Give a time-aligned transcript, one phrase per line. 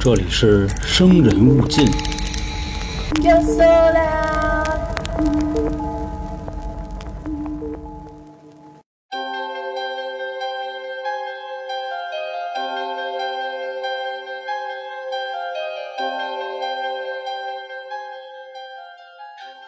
[0.00, 1.86] 这里是生人勿近。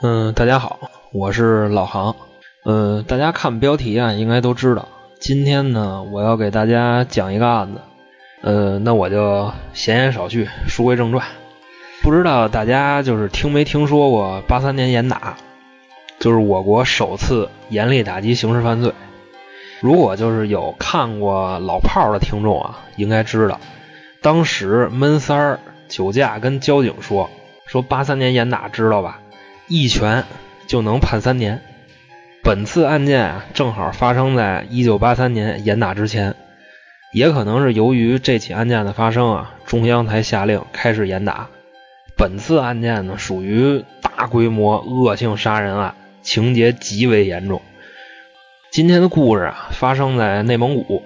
[0.01, 0.79] 嗯，大家好，
[1.13, 2.15] 我是老航。
[2.65, 4.89] 呃，大家看标题啊，应该都知道，
[5.21, 7.81] 今天呢，我要给大家讲一个案子。
[8.41, 11.27] 呃，那我就闲言少叙，书归正传。
[12.03, 15.37] 不知道大家就是听没听说过八三年严打，
[16.21, 18.93] 就是我国首次严厉打击刑事犯罪。
[19.81, 23.61] 如果就是有看过老炮儿的听众啊，应该知道，
[24.23, 27.31] 当时闷三儿、酒驾跟交警说
[27.67, 29.21] 说八三年严打知道吧？
[29.69, 30.25] 一拳
[30.67, 31.61] 就能判三年。
[32.43, 36.35] 本次案件啊，正好发生在一九八三年严打之前，
[37.13, 41.49] 也可能是由于这起案件的发生啊，中央才下令开始严打。
[42.17, 47.63] 本次案件呢，属于大规模恶性杀人案，情节极为严重。
[48.71, 51.03] 今天的故事啊，发生在内蒙古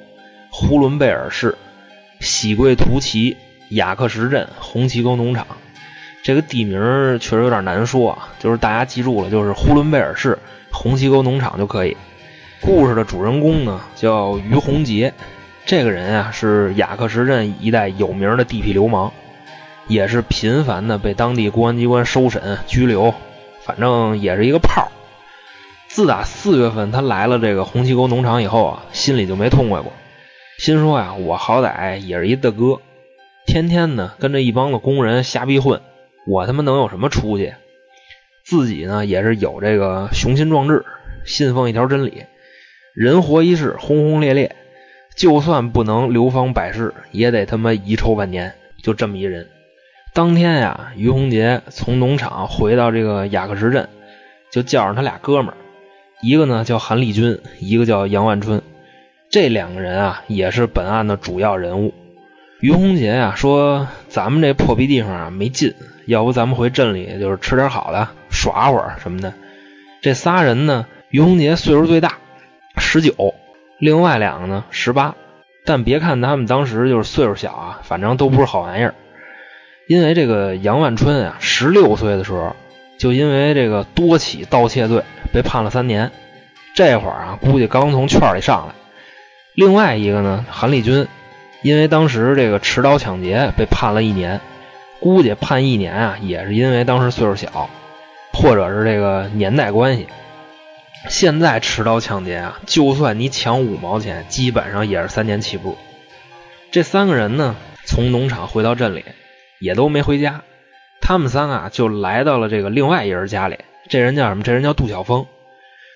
[0.50, 1.56] 呼伦贝尔市
[2.18, 3.36] 喜贵图旗
[3.68, 5.46] 雅克什镇红旗沟农场。
[6.24, 10.38] 这个地名确实有点难说啊，就是大家记住了，就是呼伦贝尔市
[10.72, 11.96] 红旗沟农场就可以。
[12.60, 15.12] 故事的主人公呢叫于洪杰，
[15.64, 19.12] 这个人啊是雅克什镇一带有名的地痞流氓，
[19.86, 23.14] 也是频繁的被当地公安机关收审拘留，
[23.62, 24.90] 反正也是一个炮。
[25.88, 29.92] 自打四月份他来了这个红旗沟农场以后啊，心里就没痛快过，
[30.58, 32.80] 心说呀，我好歹也是一大哥，
[33.46, 35.80] 天天呢跟着一帮子工人瞎逼混。
[36.26, 37.52] 我他妈能有什么出息？
[38.44, 40.84] 自己呢也是有这个雄心壮志，
[41.24, 42.24] 信奉一条真理：
[42.94, 44.56] 人活一世，轰轰烈烈，
[45.16, 48.52] 就算不能流芳百世，也得他妈遗臭万年。
[48.82, 49.48] 就这么一人。
[50.12, 53.88] 当天呀，于洪杰从农场回到这个雅克什镇，
[54.50, 55.56] 就叫上他俩哥们儿，
[56.20, 58.60] 一个呢叫韩立军，一个叫杨万春。
[59.30, 61.94] 这两个人啊，也是本案的主要人物。
[62.60, 65.74] 于洪杰呀说：“咱们这破逼地方啊没劲。”
[66.06, 69.32] 要不咱们回镇里就是吃点好的，耍会儿什么的。
[70.00, 72.18] 这仨人呢，于洪杰岁数最大，
[72.76, 73.34] 十九，
[73.82, 75.16] 另外两个呢十八。
[75.64, 78.94] 但别看他们当时就是岁数小啊，反正都不是好玩意儿。
[79.88, 82.54] 因为这个杨万春啊，十六岁的时候
[82.96, 86.12] 就因为这个多起盗窃罪被判了三年，
[86.76, 88.74] 这会儿啊估计刚从圈里上来。
[89.56, 91.08] 另外一个呢，韩立军，
[91.62, 94.40] 因为当时这个持刀抢劫被判了一年。
[95.00, 97.68] 估计判一年啊，也是因为当时岁数小，
[98.32, 100.06] 或者是这个年代关系。
[101.08, 105.76] 现在持刀抢劫啊，就算你抢五毛钱，基本上也是三年起步。
[106.70, 109.04] 这三个人呢，从农场回到镇里，
[109.60, 110.42] 也都没回家。
[111.00, 113.58] 他们三啊，就来到了这个另外一人家里。
[113.88, 114.42] 这人叫什么？
[114.42, 115.26] 这人叫杜晓峰。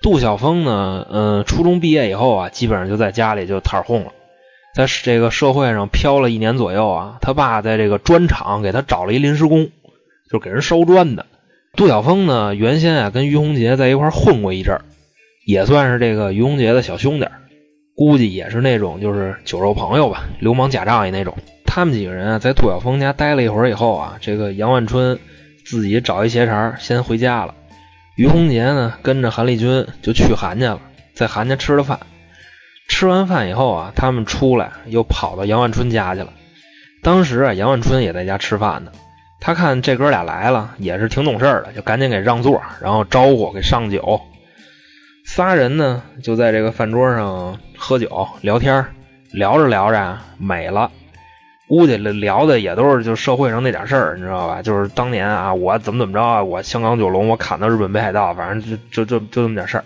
[0.02, 4.12] 杜晓峰呢，呃，初中毕业以后啊，基本上就在家里就摊混了。
[4.74, 9.70] 在这个社会上漂了一年左右啊，他爸在这个砖厂给他找了一临时工，
[10.30, 11.24] 就给人烧砖的。
[11.76, 14.82] 杜晓峰呢，原先啊跟于洪杰在一块混过一阵儿，
[15.46, 17.28] 也算是这个于洪杰的小兄弟，
[17.94, 21.32] 估计也是那种就是酒肉朋友吧，流氓假仗义那种。
[21.64, 25.16] 他们几个人啊，在杜晓峰家待了一会儿以后啊，这个杨万春
[25.64, 27.54] 自己找一鞋茬先回家了。
[28.16, 30.80] 于洪杰呢，跟着韩立军就去韩家了，
[31.14, 32.00] 在韩家吃了饭。
[32.88, 36.32] 吃完饭以后啊，他们出来又跑到杨万春家去了。
[37.04, 38.90] 当时啊，杨万春也在家吃饭呢。
[39.38, 44.20] 他看这哥俩来了，也是挺懂事的，就赶紧给让座，然后招呼给上酒。
[45.26, 48.86] 仨人呢就在这个饭桌上喝酒聊天，
[49.32, 50.90] 聊着聊着美了。
[51.68, 54.62] 估计聊的也都是就社会上那点事儿，你知道吧？
[54.62, 59.84] 就是当年啊，我怎么怎么着啊，我香港九龙我砍到日本北海道，反正就就就就这么点事儿。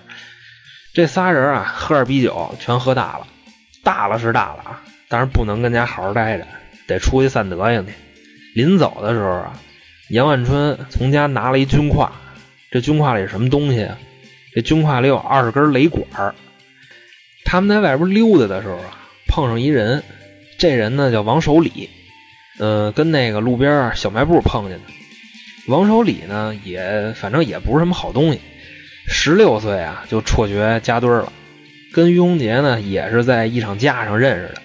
[0.92, 3.26] 这仨人啊，喝点啤酒，全喝大了，
[3.82, 4.78] 大了是大了，
[5.08, 6.46] 但是不能跟家好好待着，
[6.86, 7.92] 得出去散德行去。
[8.54, 9.54] 临走的时候啊，
[10.10, 12.10] 杨万春从家拿了一军挎，
[12.70, 13.96] 这军挎里什么东西啊？
[14.54, 16.34] 这军挎里有二十根雷管儿。
[17.44, 20.02] 他们在外边溜达的时候啊，碰上一人，
[20.58, 21.88] 这人呢叫王守礼，
[22.58, 24.84] 嗯，跟那个路边小卖部碰见的。
[25.66, 28.40] 王守礼呢，也反正也不是什么好东西。
[29.06, 31.32] 十六岁啊，就辍学加堆了，
[31.92, 34.62] 跟于洪杰呢也是在一场架上认识的。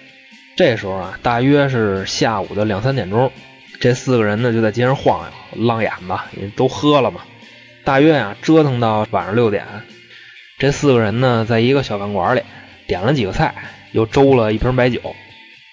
[0.56, 3.32] 这时候啊，大约是下午的两三点钟，
[3.80, 7.22] 这四个人呢就在街上晃悠，浪眼子，都喝了嘛。
[7.86, 9.64] 大约啊折腾到晚上六点，
[10.58, 12.42] 这四个人呢在一个小饭馆里
[12.88, 13.54] 点了几个菜，
[13.92, 15.00] 又周了一瓶白酒。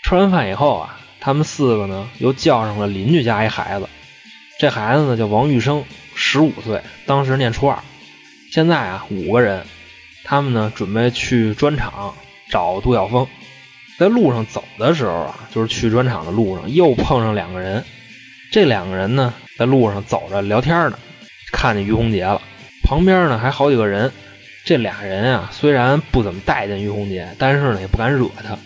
[0.03, 3.89] 吃完饭以后啊，他们四个呢又叫上了邻居家一孩子，
[4.59, 5.83] 这孩子呢叫王玉生，
[6.13, 7.79] 十五岁，当时念初二。
[8.51, 9.65] 现在啊五个人，
[10.23, 12.13] 他们呢准备去砖厂
[12.51, 13.27] 找杜晓峰。
[13.97, 17.83] 在路上走的时候啊，就是去砖厂的路上，又碰上两个人。
[18.51, 20.99] 这两个人呢在路上走着聊天呢，
[21.53, 22.41] 看见于洪杰了，
[22.83, 24.11] 旁边呢还好几个人。
[24.65, 28.57] 这俩人啊，虽然不怎么待见于洪杰，但是呢也不敢惹他，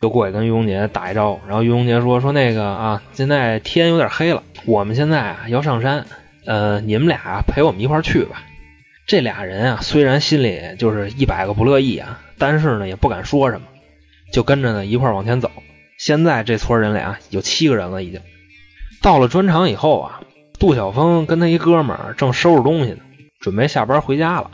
[0.00, 1.40] 就过去跟于洪杰打一招呼。
[1.48, 6.06] 然后于洪杰说：“说那个啊，现在天有点黑了，我们现在啊要上山，
[6.46, 8.44] 呃，你们俩陪我们一块去吧。”
[9.04, 13.66] 这俩人啊，虽然心里就是一百个不乐意啊，但是呢也不敢说什么，
[14.32, 15.50] 就跟着呢一块往前走。
[15.98, 18.20] 现在这撮人俩有七个人了，已经
[19.02, 20.20] 到了砖厂以后啊，
[20.62, 22.98] 杜晓峰跟他一哥们儿正收拾东西呢，
[23.40, 24.52] 准备下班回家了。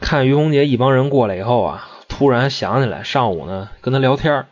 [0.00, 4.46] 看于洪杰一帮人过来以后啊，突然想起来上午呢跟他聊天，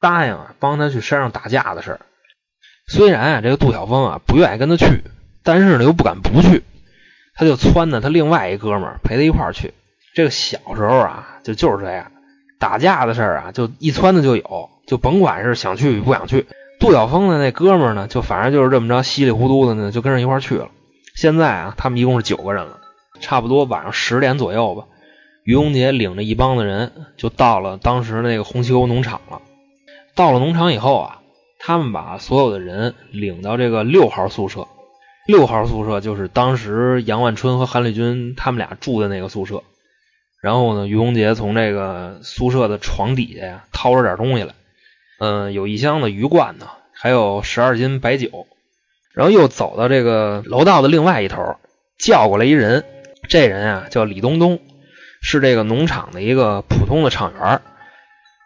[0.00, 2.00] 答应啊帮他去山上打架的事儿。
[2.86, 5.02] 虽然啊这个杜晓峰啊不愿意跟他去，
[5.42, 6.62] 但是呢又不敢不去，
[7.34, 9.74] 他就撺掇他另外一哥们儿陪他一块儿去。
[10.14, 12.12] 这个小时候啊就就是这样，
[12.60, 16.46] 打架的事儿啊就一撺掇就有，就甭管是想去与不想去。
[16.80, 20.68] 杜晓峰的那哥们呢就反正就是这么着稀里糊涂的呢就跟着一块去了。
[21.14, 22.78] 现在啊他们一共是九个人了。
[23.20, 24.86] 差不多晚上十点左右吧，
[25.44, 29.42] 于洪杰领着一帮子人就到了当时那个红旗沟农场了。
[30.14, 31.20] 到了农场以后啊，
[31.58, 34.66] 他们把所有的人领到这个六号宿舍。
[35.26, 39.62] 六号宿舍就是当时杨万春和韩立军他们俩住的那个宿舍。
[40.42, 44.54] 然后呢，于洪杰从这个宿舍的床底下呀掏出点东西来，
[45.20, 48.46] 嗯，有一箱的鱼罐头，还有十二斤白酒。
[49.12, 51.56] 然后又走到这个楼道的另外一头，
[51.98, 52.84] 叫过来一人。
[53.28, 54.60] 这人啊叫李东东，
[55.20, 57.60] 是这个农场的一个普通的场员。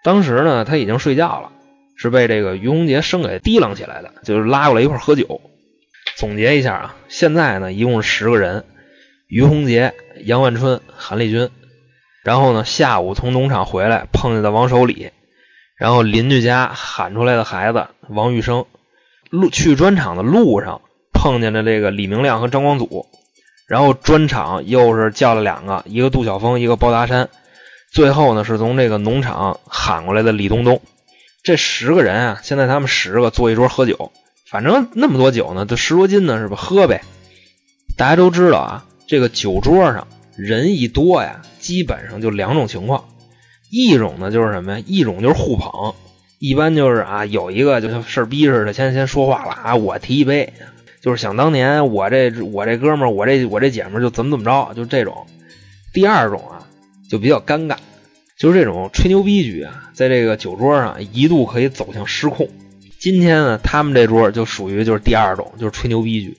[0.03, 1.53] 当时呢他已经睡觉了，
[1.97, 5.41] 是被这个于洪杰生给提楞起来的，就是拉过来一块喝酒。
[6.17, 8.65] 总结一下啊，现在呢一共是十个人：
[9.29, 9.94] 于洪杰、
[10.25, 11.50] 杨万春、韩立军。
[12.25, 15.11] 然后呢下午从农场回来碰见的王守礼，
[15.85, 18.65] 然后邻居家喊出来的孩子王玉生。
[19.29, 20.81] 路去砖厂的路上
[21.13, 23.05] 碰见了这个李明亮和张光祖。
[23.69, 27.29] 然后砖厂又是叫了两个，一个杜晓峰，一个包达山。
[27.93, 30.81] 最后呢，是从这个农场喊过来的李东东。
[31.43, 34.11] 这十个人啊，现在他们十个坐一桌喝酒，
[34.51, 36.57] 反正那么多酒呢，都十多斤呢，是吧？
[36.57, 37.03] 喝呗。
[37.99, 43.05] 大家都知道啊，这个酒桌上人一多呀，基本上就两种情况，
[43.75, 44.85] 一种呢就是什么呀？
[44.87, 45.94] 一种就是互捧，
[46.38, 50.53] 一般就是啊，有一个就像事儿逼似的，先先说话了啊，我提一杯。
[51.00, 55.26] 就是想当年我这我这哥们儿我这我这姐们儿就怎么怎么着，就这种。
[55.93, 56.65] 第二种啊，
[57.11, 57.76] 就比较尴尬，
[58.38, 62.49] 就是这种吹牛逼局啊，在这个酒桌上一度可以走向失控。
[63.00, 66.38] 今天呢，他们这桌就属于就是第二种，就是吹牛逼局。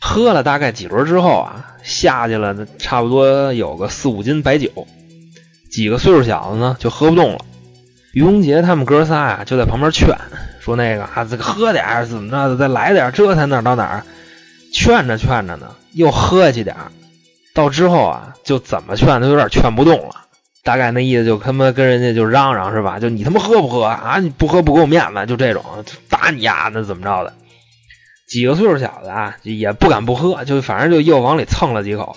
[0.00, 4.68] 喝了大概几轮之后啊，下去了差不多有个四五斤白酒，
[5.72, 7.38] 几个岁数小子呢就喝不动了。
[8.12, 10.16] 于洪杰他们哥仨呀就在旁边劝。
[10.60, 14.04] 说那个啊，这个喝点儿怎么着的，再来点儿，这才哪到哪儿？
[14.72, 16.92] 劝着劝着呢，又喝下去点儿。
[17.52, 20.14] 到之后啊，就怎么劝都有点劝不动了。
[20.62, 23.00] 大概那意思就他妈跟人家就嚷嚷是吧？
[23.00, 24.18] 就你他妈喝不喝啊？
[24.20, 25.64] 你不喝不给我面子，就这种
[26.08, 27.32] 打你呀，那怎么着的？
[28.28, 32.16] 几个岁数小子啊，也不敢不喝，就反正就又往里蹭了几口。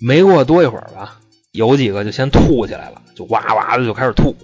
[0.00, 1.16] 没过多一会儿吧，
[1.52, 4.34] 有几个就先吐起来了，就哇哇的就开始吐，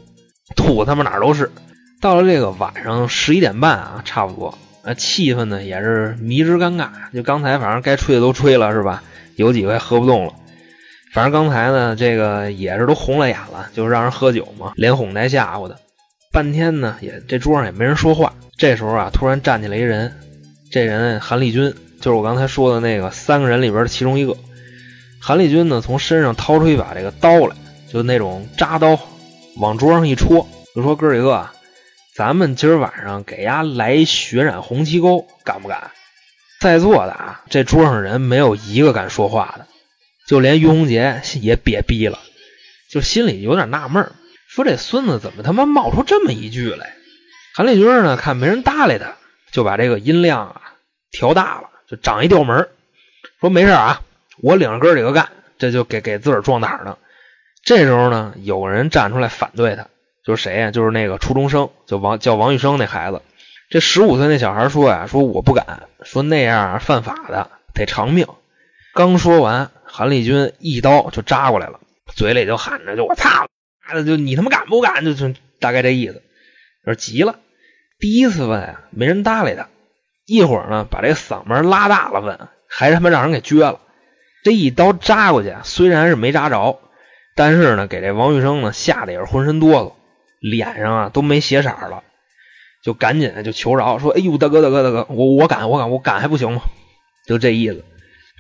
[0.54, 1.50] 吐他妈哪儿都是。
[2.02, 6.90] 到了这个晚上十一点半啊，差不多，那，气氛呢也是迷之尴尬。
[7.14, 9.02] 就刚才反正该吹的都吹了，是吧？
[9.36, 10.34] 有几位喝不动了。
[11.14, 15.76] 反正刚才呢，这个也是都红了眼了，就让人喝酒嘛，连哄带吓唬的。
[16.30, 18.34] 半天呢，也这桌上也没人说话。
[18.58, 20.14] 这时候啊，突然站起来一人，
[20.70, 21.72] 这人韩立军，
[22.02, 24.36] 就是我刚才说的那个三个人里边的其中一个。
[25.20, 27.56] 韩立军呢，从身上掏出一把这个刀来，
[27.92, 28.98] 就那种扎刀，
[29.56, 31.48] 往桌上一戳，就说：“哥几个。”
[32.14, 35.92] 咱们今儿晚上给丫来血染红旗沟，敢不敢？
[36.60, 39.66] 在座的啊，这桌上人没有一个敢说话的，
[40.26, 42.18] 就连于洪杰也瘪逼了，
[42.90, 44.10] 就心里有点纳闷
[44.48, 46.94] 说这孙子怎么他妈冒出这么一句来？
[47.54, 49.14] 韩立军呢，看没人搭理他，
[49.52, 50.62] 就把这个音量啊
[51.12, 52.68] 调大了，就长一调门
[53.40, 54.00] 说没事啊，
[54.42, 55.28] 我领着哥几个干，
[55.59, 56.99] 这就给给自个儿壮胆呢。
[57.64, 59.87] 这时候呢，有人站出来反对他。
[60.25, 60.71] 就是谁呀？
[60.71, 63.23] 就是那个初中生，就王叫王玉生那孩子。
[63.71, 68.26] 这十五岁那小孩说呀：“说我不敢，说那样犯法的，得偿命。”
[68.92, 71.80] 刚说完，韩立军一刀就扎过来了，
[72.14, 73.49] 嘴里就喊着：“就我操，
[73.87, 76.23] 妈的就你他妈敢不敢？”就就大概这意思，
[76.85, 77.38] 有点急了。
[77.99, 79.68] 第一次问啊，没人搭理他；
[80.26, 83.80] 一会儿呢，把这嗓门拉大了问，还他妈让人给撅了。
[84.45, 86.78] 这一刀扎过去，虽然是没扎着，
[87.35, 89.92] 但是呢，给这王玉生呢吓得也是浑身哆嗦，
[90.40, 92.02] 脸上啊都没血色了，
[92.83, 96.62] 就赶紧的就求饶说：“哎呦，大哥大哥大哥，我我敢我敢我敢还不行吗？”
[97.26, 97.85] 就这意思。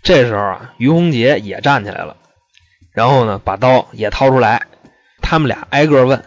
[0.02, 2.16] 这时候啊，于洪杰也站起来了，
[2.92, 4.66] 然后呢，把刀也掏出来，
[5.20, 6.22] 他们俩挨个问，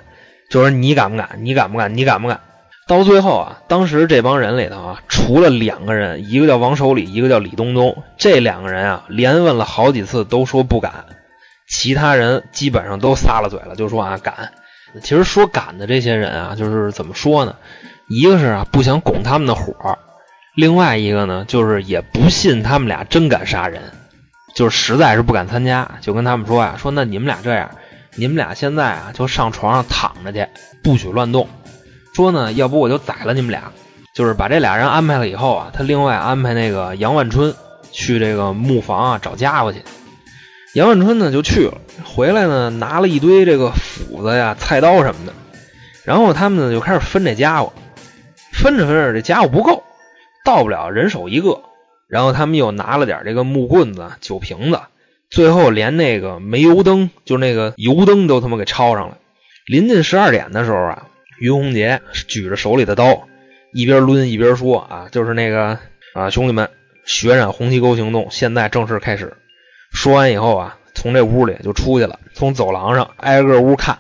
[0.49, 1.39] 就说：“你敢不敢？
[1.39, 1.95] 你敢不敢？
[1.95, 2.41] 你敢不敢？”
[2.91, 11.05] 到最后啊，当时这帮人里头啊，除了两个人，一个叫王守礼，一个叫李东东，这两个人啊，连问了好几次都说不敢，
[11.69, 14.51] 其他人基本上都撒了嘴了，就说啊敢。
[15.01, 17.55] 其实说敢的这些人啊，就是怎么说呢？
[18.09, 19.73] 一个是啊不想拱他们的火，
[20.57, 23.83] 另外一个呢就是也不信他们俩真敢杀人，
[24.53, 27.71] 就是实在是不敢参加，就跟他们说呀，说那你们俩这样，
[28.15, 30.45] 你们俩现在啊就上床上躺着去，
[30.83, 31.47] 不许乱动。
[32.13, 33.71] 说呢，要不我就宰了你们俩，
[34.13, 37.53] 就是把这俩人安排了以后啊，他另外安排那个杨万春
[37.91, 39.81] 去这个木房啊找家伙去。
[40.73, 45.33] 杨万春呢就去了，回来呢拿了一堆这个斧子呀、菜刀什么的，
[46.03, 47.71] 然后他们呢就开始分这家伙，
[48.51, 49.81] 分着分着这家伙不够，
[50.43, 51.61] 到不了人手一个，
[52.09, 54.79] 然后他们又拿了点这个木棍子、酒瓶子，
[55.29, 59.17] 最后连那个煤油灯，就那个油灯都他妈给抄上了。
[59.65, 61.07] 临近十二点的时候啊。
[61.41, 63.27] 于洪杰举着手里的刀，
[63.73, 65.79] 一边抡一边说：“啊，就是那个
[66.13, 66.69] 啊，兄弟们，
[67.03, 69.35] 血染红旗沟行动现在正式开始。”
[69.91, 73.97] 说完以后啊，从这屋里就出去了，从走廊上挨个屋看。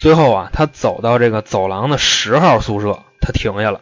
[0.00, 3.80] 最后啊，他走到这个走廊的十号宿舍，他停下了。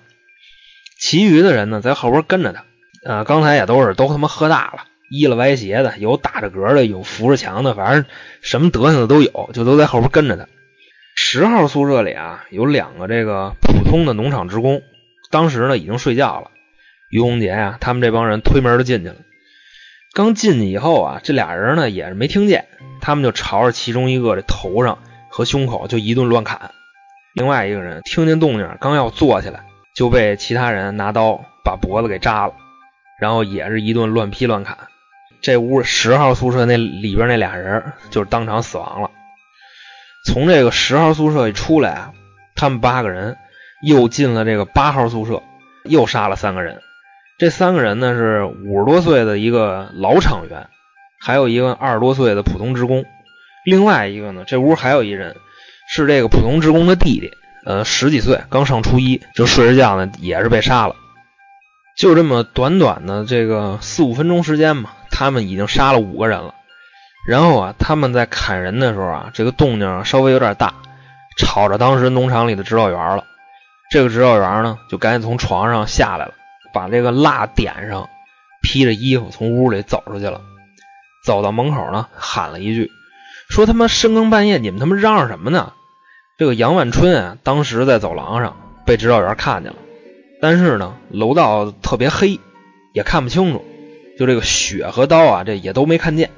[1.00, 2.64] 其余的人呢，在后边跟着他。
[3.10, 8.04] 啊，刚才也都是都他妈喝大了，依了歪斜的，有打着嗝的，有扶着墙的，反正
[8.42, 10.46] 什么德行的都有，就都在后边跟着他。
[11.36, 14.82] 十号宿舍里啊，有两个这个普通的农场职工，
[15.32, 16.52] 当时呢已经睡觉了。
[17.10, 19.16] 于洪杰呀，他们这帮人推门就进去了。
[20.12, 22.66] 刚进去以后啊，这俩人呢也是没听见，
[23.00, 26.70] 他们就朝着其中一个这头上和胸口就一顿乱砍。
[27.34, 29.64] 另外一个人听见动静，刚要坐起来，
[29.96, 32.54] 就被其他人拿刀把脖子给扎了，
[33.20, 34.78] 然后也是一顿乱劈乱砍。
[35.42, 39.10] 这屋十号宿舍那里边那俩人就是当场死亡了。
[40.24, 42.12] 从这个十号宿舍一出来啊，
[42.54, 43.36] 他们八个人
[43.82, 45.42] 又进了这个八号宿舍，
[45.84, 46.80] 又杀了三个人。
[47.36, 50.66] 这三个人呢是五十多岁的一个老厂员，
[51.20, 53.04] 还有一个二十多岁的普通职工。
[53.66, 55.36] 另外一个呢，这屋还有一人
[55.88, 57.30] 是这个普通职工的弟弟，
[57.66, 60.96] 呃，十几岁，刚上初一，就睡着觉呢，也是被杀了。
[61.96, 66.54] 就这么短短的这个四五分钟时间嘛，他们已经杀了五个人了。
[67.26, 70.74] 然后啊，他们在砍人的时候啊，这个动静稍微有点大，
[71.38, 73.24] 吵着当时农场里的指导员了。
[73.90, 76.34] 这个指导员呢，就赶紧从床上下来了，
[76.72, 78.08] 把这个蜡点上，
[78.62, 80.40] 披着衣服从屋里走出去了。
[81.24, 82.90] 走到门口呢，喊了一句
[83.48, 85.72] ：“说他妈深更半夜你们他妈嚷嚷什么呢？”
[86.36, 89.78] 这个杨万春啊，当时在走廊上被指导员看见了，
[90.42, 92.38] 但是呢，楼道特别黑，
[92.92, 93.64] 也看不清楚，
[94.18, 96.30] 就这个血和刀啊，这也都没看见。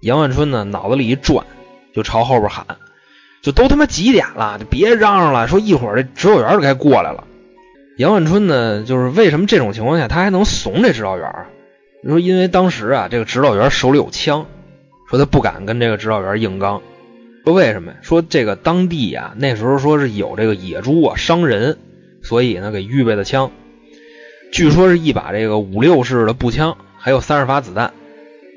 [0.00, 1.44] 杨万春呢，脑子里一转，
[1.94, 2.64] 就朝后边喊
[3.42, 5.48] ：“就都他妈几点了，就别嚷嚷了！
[5.48, 7.24] 说一会儿这指导员就该过来了。”
[7.98, 11.28] 杨万春呢，就是为什么这种情况下他还能怂这指导员？
[12.04, 14.46] 说因为当时啊，这个指导员手里有枪，
[15.10, 16.80] 说他不敢跟这个指导员硬刚。
[17.44, 17.92] 说为什么？
[18.02, 21.76] 说这个当地啊，那时候说是有这个野猪啊伤人，
[22.22, 23.50] 所以呢给预备的枪，
[24.52, 27.92] 据说是一把这个五六式的步枪，还有三十发子弹。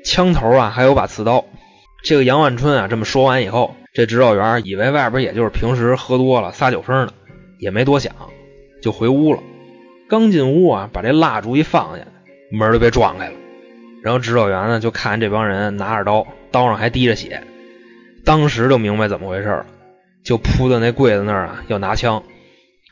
[0.04, 1.44] 枪头啊，还有把刺刀。
[2.02, 7.12] 这个杨万春啊，这么说完以后，这指导员以为外边也就是平时喝多了撒酒疯呢，
[7.58, 8.12] 也没多想，
[8.82, 9.40] 就回屋了。
[10.08, 12.04] 刚进屋啊，把这蜡烛一放下，
[12.50, 13.34] 门就被撞开了。
[14.02, 17.40] 然后指导员呢，就看这帮人拿着刀，刀上还滴着血，
[18.24, 19.66] 当时就明白怎么回事了，
[20.24, 22.22] 就扑到那柜子那儿啊，要拿枪。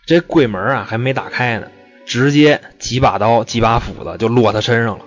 [0.07, 1.67] 这柜门啊，还没打开呢，
[2.07, 5.05] 直接几把刀、几把斧子就落他身上了。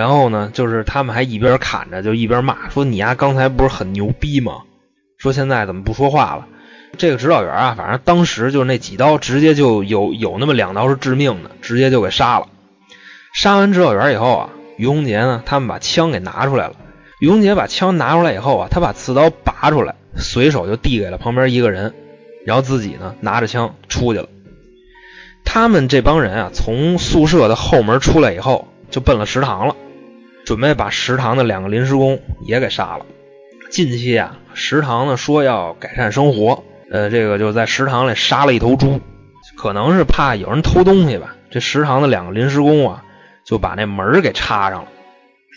[0.00, 4.62] 然后呢，就是他们还一边砍着，就一边骂，说你呀，刚才不是很牛逼吗？
[5.18, 6.46] 说现在怎么不说话了？
[6.96, 12.46] 这个指导员啊，反正当时就是那几刀，直接就有有那么两刀是致命的，直接就给杀了。
[13.34, 16.76] 杀完指导员以后啊，于洪杰呢，他们把枪给拿出来了。
[17.20, 21.92] 于洪杰把枪拿出来以后啊，他把刺刀拔出来，随手就递给了旁边一个人，
[22.46, 24.30] 然后自己呢拿着枪出去了。
[25.44, 29.76] 他们这帮人啊，从宿舍的后门出来以后，就奔了食堂了。
[30.50, 33.06] 准备把食堂的两个临时工也给杀了。
[33.70, 39.00] 近期啊，食堂呢说要改善生活，呃，这个就在食堂里杀了一头猪，
[39.56, 41.36] 可能是怕有人偷东西吧。
[41.52, 43.04] 这食堂的两个临时工啊，
[43.44, 44.88] 就把那门给插上了，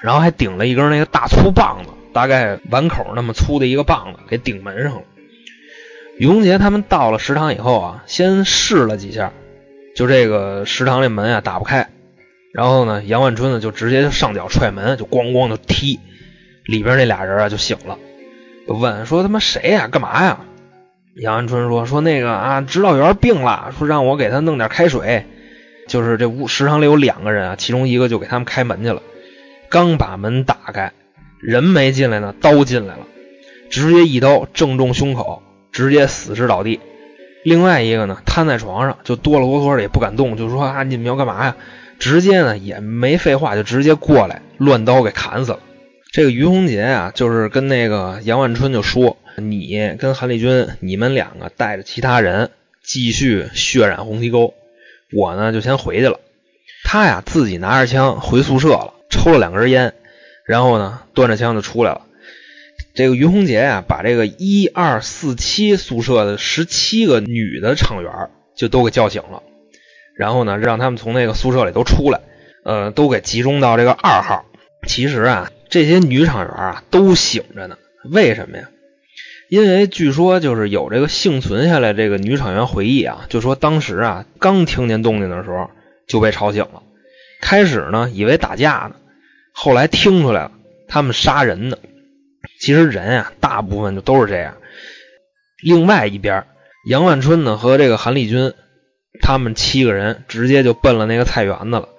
[0.04, 5.02] 然后还顶了一根那个大粗棒子，大概碗口那么粗的一个棒子，给顶门上了。
[6.20, 9.34] 于洪杰他们到了食堂以后啊，先试了几下，
[9.96, 11.83] 就这个食堂这门啊打不开。
[12.54, 16.00] 然后呢，杨万春呢就直接就上脚踹门，就咣咣就踢，
[16.66, 17.98] 里边那俩人啊就醒了，
[18.68, 19.88] 就问说他妈谁呀？
[19.88, 20.40] 干嘛呀？
[21.16, 25.26] 杨万春说说那个啊，指导员病了，说让我给他弄点开水。
[25.86, 29.02] 就是这屋食堂里有两个人啊，其中一个就给他们开门去了。
[29.70, 30.94] 刚把门打开，
[31.42, 33.02] 人没进来呢，刀进来了，
[33.70, 36.80] 直接一刀正中胸口，直接死尸倒地。
[37.44, 41.58] 另外一个呢，瘫在床上，就哆了哆嗦的也不敢动，就说啊，你们要干嘛呀？
[42.00, 45.60] 直接呢也没废话，就直接过来乱刀给砍死了。
[46.12, 52.52] 这个于洪杰啊，就是跟那个杨万春就说：“你跟韩立军，你们两个带着其他人
[52.84, 54.54] 继续血染红旗沟，
[55.12, 56.20] 我呢就先回去了。”
[56.86, 59.94] 他呀自己拿着枪回宿舍了，抽了两根烟，
[60.46, 62.02] 然后呢端着枪就出来了。
[62.94, 68.12] 这个于洪杰呀，把这个一二四七宿舍的十七个女的厂员
[68.56, 69.42] 就都给叫醒了。
[70.16, 72.22] 然后呢，让他们从那个宿舍里都出来，
[72.64, 74.46] 呃，都给集中到这个二号。
[74.88, 77.78] 其实啊，这些女厂员啊都醒着呢。
[78.12, 78.70] 为什么呀？
[79.50, 85.70] 因为据说就是有这个幸存下来这个女厂员回忆啊，就说当时啊刚听见动静的时候
[86.08, 86.84] 就被吵醒了。
[87.42, 88.96] 开始呢以为打架呢，
[89.52, 90.52] 后来听出来了
[90.88, 91.78] 他们杀人呢。
[92.60, 94.56] 其实人啊大部分就都是这样。
[95.64, 96.46] 另外一边，
[96.88, 98.54] 杨万春呢和这个韩立军。
[99.22, 101.90] 他们七个人直接就奔了那个菜园子了，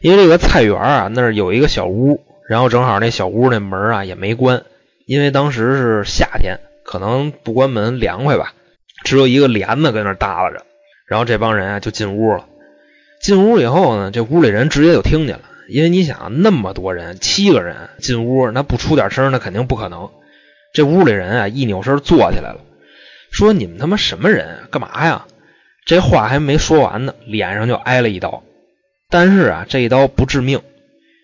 [0.00, 4.64] 因为这个菜园啊，那儿有一个小屋，然后正好那小屋那门啊也没关，
[5.06, 8.54] 因为当时是夏天，可能不关门凉快吧，
[9.04, 10.64] 只有一个帘子跟那耷拉着。
[11.06, 12.46] 然后这帮人啊就进屋了。
[13.20, 20.10] 进屋以后呢，这屋里人直接就听见了，因为你想那么多人，七个人进屋，那不出点声那肯定不可能。
[20.72, 22.60] 这屋里人啊一扭身坐起来了，
[23.30, 24.60] 说：“你们他妈什么人？
[24.70, 25.26] 干嘛呀？”
[25.84, 28.42] 这话还没说完呢，脸上就挨了一刀，
[29.10, 30.60] 但是啊，这一刀不致命。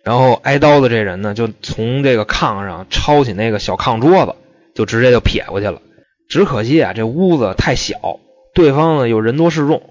[0.05, 4.35] 然后挨刀的这人呢，就从这个炕上抄起那个小炕桌子，
[4.75, 5.83] 就直接就撇过去了。
[6.29, 8.19] 只可惜啊，这屋子太小，
[8.55, 9.83] 对方呢又人多势众，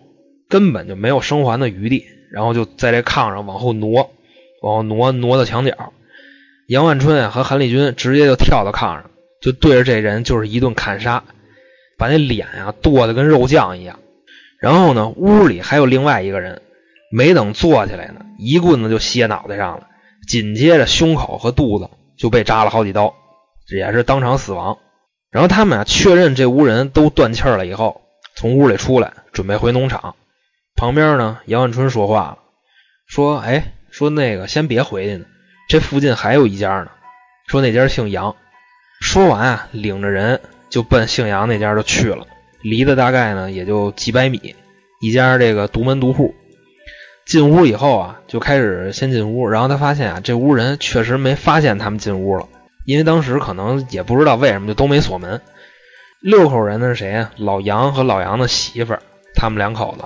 [0.50, 2.06] 根本就没有生还的余地。
[2.32, 4.12] 然后就在这炕上往后挪，
[4.62, 5.94] 往后挪，挪到墙角。
[6.68, 9.10] 杨万春啊和韩立军直接就跳到炕上，
[9.42, 11.24] 就对着这人就是一顿砍杀，
[11.98, 14.00] 把那脸啊剁得跟肉酱一样。
[14.60, 16.62] 然后呢，屋里还有另外一个人，
[17.12, 19.88] 没等坐起来呢，一棍子就歇脑袋上了，
[20.28, 23.14] 紧接着胸口和肚子就被扎了好几刀，
[23.70, 24.78] 也是当场死亡。
[25.30, 28.02] 然后他们啊确认这屋人都断气了以后，
[28.36, 30.16] 从屋里出来，准备回农场。
[30.76, 32.38] 旁边呢，杨万春说话了，
[33.08, 35.26] 说：“哎，说那个先别回去呢，
[35.70, 36.92] 这附近还有一家呢，
[37.48, 38.36] 说那家姓杨。”
[39.02, 42.26] 说完啊，领着人就奔姓杨那家就去了。
[42.62, 44.56] 离的大概呢也就几百米，
[45.02, 46.34] 一家这个独门独户。
[47.26, 52.48] 进屋以后啊，就开始先进屋，然后他发现啊，这屋人确实没发现他们进屋了，
[52.86, 55.42] 因为当时可能也不知道为什么就都没锁门。
[56.22, 57.32] 六口人呢是谁啊？
[57.36, 59.02] 老杨和老杨的媳妇儿，
[59.36, 60.06] 他们两口子。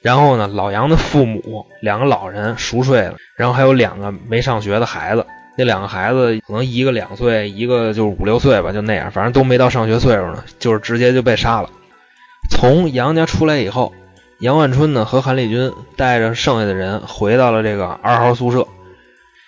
[0.00, 5.26] 然后呢，老杨的父母两个老人熟睡了，然后还有两个没上学的孩子。
[5.58, 11.68] 那两个孩子可能一个两岁，一个就五六岁吧，就那样，反正都没到上学岁数呢，就是直接就被杀了。
[12.52, 13.94] 从杨家出来以后，
[14.38, 18.68] 杨万春呢和韩立军带着剩下的人回到了这个二号宿舍，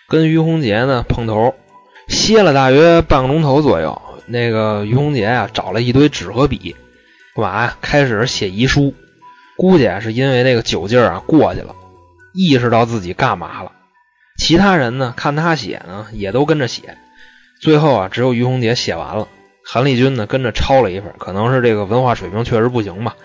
[0.08, 1.54] 跟于洪杰呢碰头，
[2.08, 4.00] 歇了大约半个钟头左右。
[4.26, 6.74] 那个于洪杰啊找了一堆纸和笔，
[7.36, 7.76] 干嘛呀？
[7.82, 8.94] 开始写遗书。
[9.56, 11.76] 估计啊是因为那个酒劲儿啊过去了，
[12.32, 13.70] 意识到自己干嘛了。
[14.38, 16.96] 其他人呢看他写呢也都跟着写，
[17.60, 19.28] 最后啊只有于洪杰写完了。
[19.66, 23.16] 韩立军呢跟着抄了一份，可能是这个文化水平确实不行吧。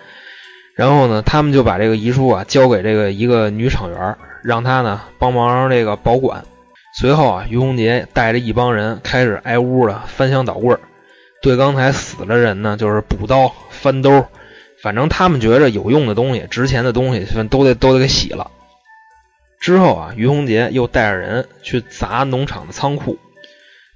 [0.75, 6.43] 然后呢，他们就把这个遗书啊交给这个一个女厂员，让她呢帮忙这个保管。
[6.97, 10.77] 随后啊，于洪杰带着一帮人开始挨屋的翻箱倒柜，
[11.41, 14.25] 对刚才死的人呢就是补刀、翻兜，
[14.81, 18.49] 反正他们觉着有用的东西、值钱的东西，都得都得给洗了。
[19.59, 23.19] 之后啊，于洪杰又带着人去砸农场的仓库。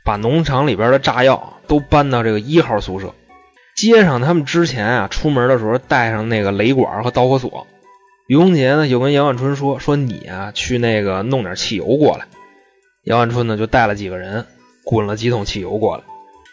[0.06, 3.13] 把农场里边的炸药都搬到这个一号宿舍，
[3.76, 7.67] 接上他们之前啊出门的时候带上那个雷管和导火索。
[8.28, 12.26] 于洪杰呢就跟杨万春说：“说你啊去那个弄点汽油过来。”
[13.04, 14.45] 杨万春呢就带了几个人
[14.86, 16.04] 滚了几桶汽油过来，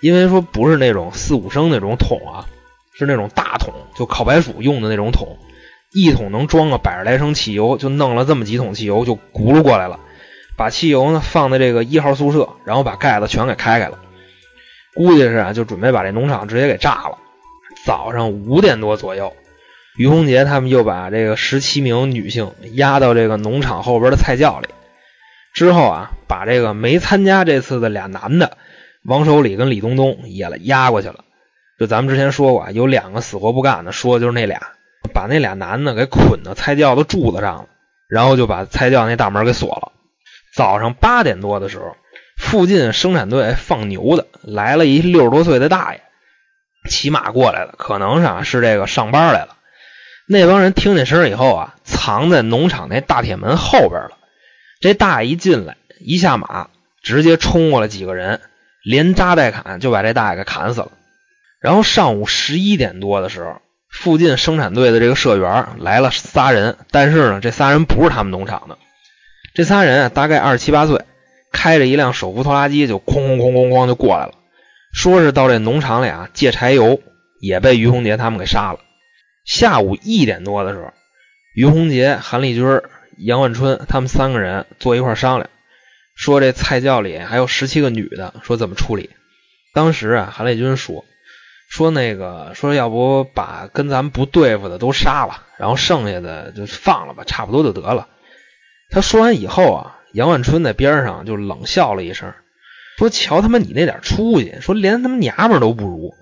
[0.01, 2.45] 因为说不是那种四五升那种桶啊，
[2.99, 5.39] 是那种大桶，就烤白薯用的那种桶，
[5.93, 10.01] 一桶能装个百十来升汽油，就弄了这么几桶汽油就轱辘过来了，
[10.57, 13.97] 把汽油呢放在这个一号宿舍，然后把盖子全给开开了，
[14.95, 17.19] 估计是啊就准备把这农场直接给炸了。
[17.85, 19.33] 早上五点多左右，
[19.97, 24.69] 于洪杰他们又把这个十七名女性押到这个农场后边的菜窖里，
[25.55, 28.59] 之后啊把这个没参加这次的俩男的
[29.05, 31.25] 王守礼跟李东东也了押过去了。
[31.79, 34.61] 就咱们之前说过啊，有两个死活不干的，说的就是那俩，
[35.15, 37.67] 把那俩男的给捆到菜窖的柱子上了，
[38.07, 39.93] 然后就把菜窖那大门给锁了。
[40.55, 41.97] 早上八点多的时候，
[42.41, 46.03] 附近生产队放牛的来了一六十多岁的大爷，
[46.89, 49.57] 骑马过来的，可能是啊是这个上班来了。
[50.27, 54.13] 那帮人听见声以后啊，藏在农场那大铁门后边了。
[54.81, 56.71] 这大爷一进来，一下马，
[57.03, 58.41] 直接冲过来几个人，
[58.83, 60.93] 连扎带砍就把这大爷给砍死了。
[61.61, 68.79] 然后上午十一点多的时候，附近生产队的这个社员来了仨人，但是呢，这仨人不是他们农场的。
[69.53, 71.05] 这仨人啊，大概二十七八岁，
[71.53, 74.35] 开着一辆手扶拖拉机就哐哐哐哐哐就过来了，
[74.93, 77.01] 说是到这农场里啊借柴油，
[77.41, 78.81] 也被于洪杰他们给杀了。
[79.45, 80.93] 下午一点多的时候，
[81.55, 82.81] 于洪杰、韩立军、
[83.19, 85.49] 杨万春他们三个人坐一块商量，
[86.15, 89.11] 说这菜窖里还有十七个女的，说怎么处理。
[89.75, 91.05] 当时啊，韩立军说。
[91.73, 98.09] 说那个说要不把跟咱们不对付的都杀了，然后剩下的就放了吧，差不多就得了。
[98.91, 102.33] 他说完以后啊，杨万春在边上就冷笑了一声，
[102.99, 106.13] 说：“瞧他妈你那点出息，说连他妈娘们都不如，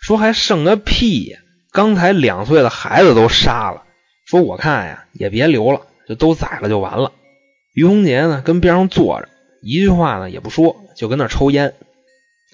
[0.00, 1.38] 说还剩个屁呀！
[1.72, 3.82] 刚才两岁的孩子都杀了，
[4.26, 7.12] 说我看呀也别留了，就都宰了就完了。”
[7.74, 9.28] 于洪杰呢跟边上坐着，
[9.62, 11.74] 一句话呢也不说，就跟那抽烟。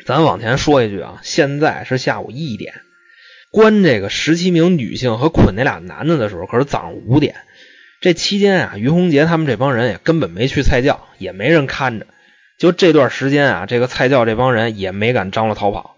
[0.07, 2.75] 咱往前说一句啊，现在是下午一点，
[3.51, 7.37] 关这个十七名女性和捆那俩男的的时候，可是早上五点。
[8.05, 12.07] 这期间啊，于洪杰他们这帮人也根本没去菜窖，也没人看着。
[12.59, 15.97] 就这段时间啊，这个菜窖这帮人也没敢张罗逃跑。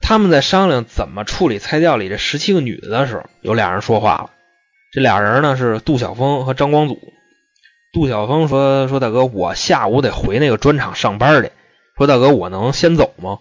[0.00, 4.30] 他们在商量怎么处理菜窖里这十七个女的的时候，有俩人说话了。
[4.90, 6.98] 这俩人呢是杜晓峰和张光祖。
[7.92, 11.52] 杜晓峰说：“说大哥，我下午得回那个砖厂上班去。”
[11.96, 13.38] 说大哥，我能先走吗？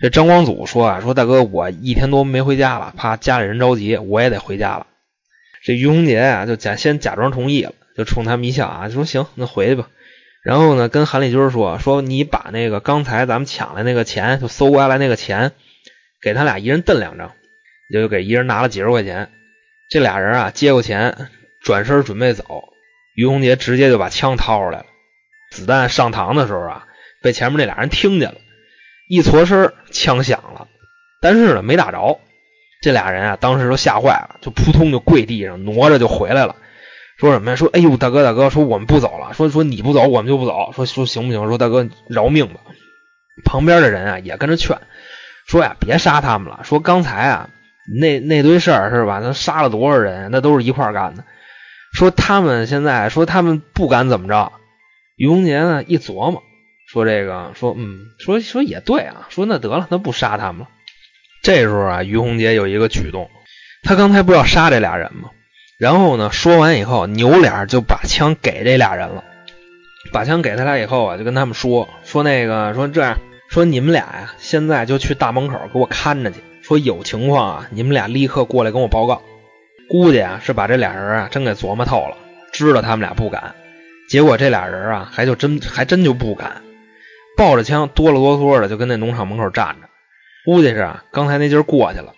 [0.00, 4.86] 这张光祖说啊，说大哥，我一天多没回家了，怕家里人着急，我也得回家了。
[5.64, 9.88] 这于洪杰啊，就假先假装同意了，就冲他们一笑啊，说行，那回去吧。
[10.42, 15.52] 然后呢，跟韩立军说，说你把那个刚才咱们抢来那个钱，就搜刮来那个钱，
[16.22, 17.32] 给他俩一人瞪两张，
[17.92, 19.30] 就给一人拿了几十块钱。
[19.90, 21.28] 这俩人啊，接过钱，
[21.62, 22.44] 转身准备走，
[23.14, 24.86] 于洪杰直接就把枪掏出来了，
[25.50, 26.86] 子弹上膛的时候啊。
[27.22, 28.38] 被前面那俩人听见了，
[29.06, 30.68] 一搓身，枪响了，
[31.20, 32.18] 但是呢没打着。
[32.80, 36.56] 这俩人啊，当时都吓坏了，就扑通就跪地上，挪着就回来了，
[37.18, 37.56] 说什么呀？
[37.56, 41.46] 说哎呦，大哥大哥，说我们不走了，说说你不走，我们就不走，说说行不行？
[41.46, 42.60] 说大哥饶命吧。
[43.44, 44.78] 旁边的人啊也跟着劝，
[45.46, 47.50] 说呀别杀他们了，说刚才啊
[48.00, 49.20] 那那堆事儿是吧？
[49.22, 50.30] 那杀了多少人？
[50.30, 51.24] 那都是一块干的。
[51.92, 54.52] 说他们现在说他们不敢怎么着。
[55.16, 56.42] 于洪杰呢一琢磨。
[56.90, 60.68] 说这个，说嗯，说说也对啊，说那得了，那不杀他们了。
[61.42, 63.30] 这时候啊，于洪杰有一个举动，
[63.82, 65.30] 他刚才不要杀这俩人吗？
[65.78, 69.24] 然后呢，说完以后，扭脸就把枪给这俩人了。
[70.12, 76.38] 把枪给他俩以后啊，就跟他们说说那个，说这样，说你们俩呀，现在就去大门口给我看着去。
[76.62, 79.22] 说有情况啊，你们俩立刻过来跟我报告。
[79.88, 82.16] 估计啊，是把这俩人啊真给琢磨透了，
[82.52, 83.54] 知道他们俩不敢，
[84.08, 86.62] 结果这俩人啊，还就真还真就不敢。
[87.36, 89.88] 抱着枪，哆了哆嗦的就跟那农场门口站着，
[90.44, 92.12] 估计是啊，刚才那劲儿过去了。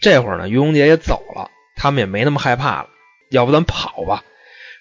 [0.00, 2.88] 这会儿呢，于洪杰也走了，他们也没那么害怕了。
[3.30, 4.22] 要不咱跑吧？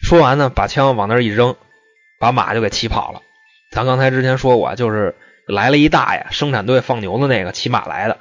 [0.01, 1.56] 说完呢，把枪往那儿一扔，
[2.19, 3.21] 把马就给骑跑了。
[3.71, 5.15] 咱刚才之前说过，就是
[5.47, 8.17] 来了一大爷，生产队放牛的那个骑马来的，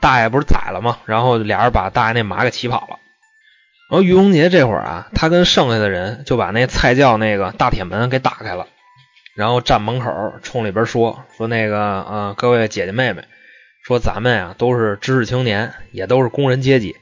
[0.00, 0.98] 大爷不是宰了吗？
[1.06, 2.98] 然后俩人把大爷那马给骑跑了。
[3.90, 8.66] 然后于洪杰这会儿啊，他跟剩下的人就把那菜窖那个大铁门给打开了。
[9.34, 13.24] 然后站门口冲里边说说那个啊，各位姐姐妹妹，
[13.82, 16.94] 说咱们呀都是知识青年，也都是工人阶级，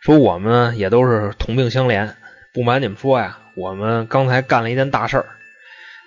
[0.00, 2.10] 说我们也都是同病相怜。
[2.52, 5.26] 不瞒你们说呀，我们刚才干了一件大事儿，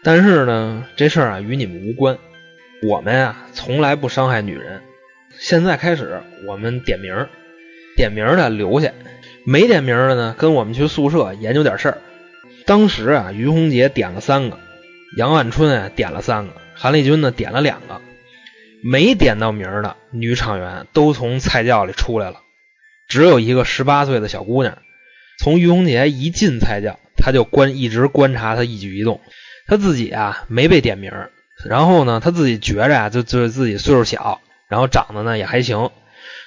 [0.03, 2.17] 但是呢，这事儿啊与你们无关。
[2.83, 4.81] 我们呀从来不伤害女人。
[5.39, 7.15] 现在开始，我们点名，
[7.95, 8.91] 点名的留下，
[9.45, 11.97] 没点名的呢，跟我们去宿舍研究点事儿。
[12.65, 14.59] 当时啊，于洪杰点了三个。
[15.15, 18.01] 杨万春啊点了三个，韩立军呢点了两个，
[18.83, 22.41] 没点到名的女厂员都从菜窖里出来了，
[23.07, 24.77] 只有一个十八岁的小姑娘，
[25.39, 29.21] 从于洪杰一进菜窖，他就观一直观察他一举一动。
[29.67, 31.11] 他自己啊没被点名，
[31.65, 35.91] 然后呢，他自己觉着啊，就就是自己岁数小，然后长得呢也还行。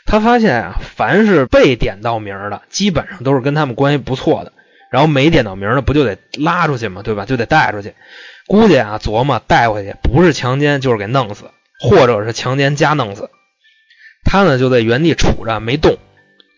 [0.05, 4.53] 他发现啊，凡是被点到名的，基本上都是跟他们关系不错的。
[4.91, 7.03] 然后没点到名的，不就得拉出去吗？
[7.03, 7.25] 对吧？
[7.25, 7.95] 就得带出去。
[8.47, 11.47] 估计啊，琢磨带回去，不是强奸就是给弄死，
[11.81, 13.31] 或者是强奸加弄死。
[14.25, 15.97] 他呢就在原地杵着没动。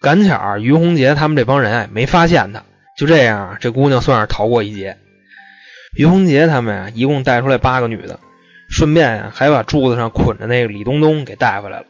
[0.01, 2.63] 赶巧于洪杰他们这帮人哎没发现他，
[2.97, 4.99] 就这样，这姑娘算是逃过一劫。
[5.97, 8.21] 于洪杰他们啊一共带出来八个女的，
[8.69, 11.87] 顺便还把柱子上捆着那个李东东给带回来了。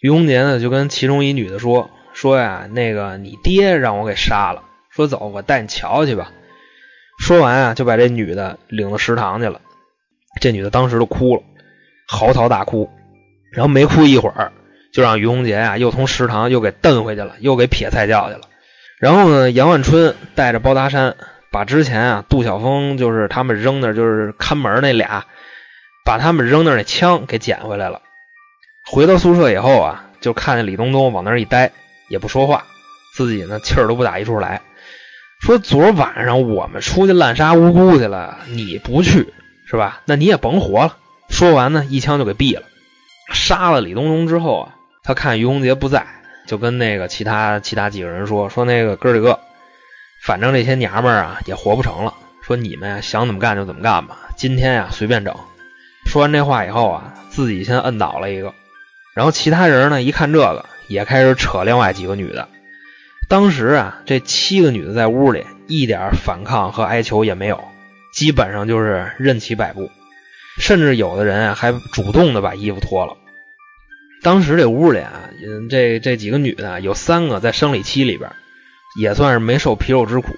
[0.00, 6.32] 于洪杰呢就跟其中一女的说说呀，那个你爹让我给杀了，说走，我带你瞧去吧。
[7.18, 9.60] 说完啊就把这女的领到食堂去了。
[10.40, 11.42] 这女的当时都哭了，
[12.10, 12.90] 嚎啕大哭，
[13.52, 14.50] 然后没哭一会儿。
[14.92, 18.40] 就让于洪杰啊，又从食堂又给蹬回去了，又给撇菜窖去了。
[18.98, 21.14] 然后呢，杨万春带着包达山，
[21.52, 25.26] 把之前啊杜晓峰就是他们扔那就是看门那俩，
[26.04, 28.02] 把他们扔那那枪给捡回来了。
[28.90, 31.70] 回到宿舍以后啊，就看见李东东往那一待，
[32.08, 32.64] 也不说话，
[33.14, 34.60] 自己呢气儿都不打一处来。
[35.40, 39.32] 说昨晚上我们出去滥杀无辜去了，你不去
[39.68, 40.00] 是吧？
[40.04, 40.96] 那你也甭活了。
[41.30, 42.64] 说完呢，一枪就给毙了。
[43.32, 44.74] 杀了李东荣之后啊。
[45.02, 46.06] 他看于洪杰不在，
[46.46, 49.40] 就跟那个其他其他几个人说说那个哥几个，
[50.22, 52.12] 反正这些娘们儿啊也活不成了，
[52.42, 55.34] 说你们呀想怎么干就怎么干吧，今天呀随便整。
[56.04, 58.52] 说完这话以后啊，自己先摁倒了一个，
[59.14, 62.48] 然后其他人呢一看这个，也开始扯另外几个女的。
[63.26, 67.64] 当时啊，这七个女的在屋里一点反抗和哀求也没有，
[68.12, 69.90] 基本上就是任其摆布，
[70.60, 73.16] 甚至有的人啊还主动的把衣服脱了。
[74.22, 75.30] 当时这屋里啊，
[75.70, 78.30] 这这几个女的有三个在生理期里边，
[79.00, 80.36] 也算是没受皮肉之苦，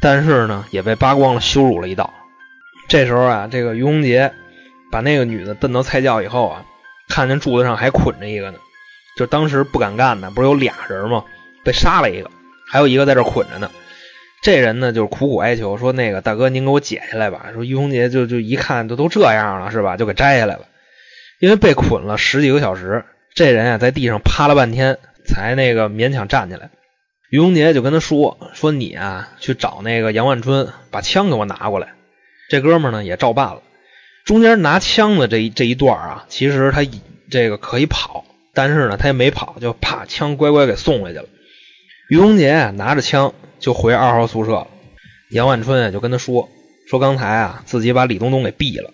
[0.00, 2.12] 但是呢，也被扒光了羞辱了一道。
[2.88, 4.32] 这时候啊，这个于洪杰
[4.90, 6.64] 把那个女的蹬到菜窖以后啊，
[7.08, 8.58] 看见柱子上还捆着一个呢，
[9.16, 11.24] 就当时不敢干的，不是有俩人吗？
[11.64, 12.28] 被杀了一个，
[12.68, 13.70] 还有一个在这捆着呢。
[14.42, 19.96] 这人呢，就是苦苦哀求说：“那个大哥，您给我解下来吧。”说于洪杰就就一看，都都这样了，是吧？
[19.96, 20.66] 就给摘下来了，
[21.38, 23.04] 因为被捆了十几个小时。
[23.34, 26.70] 这人啊，在地上趴了半天，才那个勉强站起来。
[27.30, 31.94] 于洪杰就跟他说：“说你啊，去找那个杨万春，把枪给我拿过来。”
[32.50, 33.62] 这哥们呢也照办了。
[34.24, 36.82] 中间拿枪的这一这一段啊，其实他
[37.30, 41.26] 这个可以跑，但是呢他也没跑，就怕枪乖乖给送回去了。
[42.08, 44.66] 于洪杰拿着枪就回二号宿舍了。
[45.30, 46.50] 杨万春啊就跟他说
[46.90, 48.92] ：“说刚才啊自己把李东东给毙了，